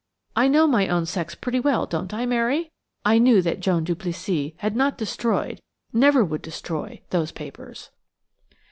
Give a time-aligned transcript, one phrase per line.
[0.35, 2.71] I know my own sex pretty well, don't I, Mary?
[3.05, 7.91] I knew that Joan Duplessis had not destroyed–never would destroy–those papers."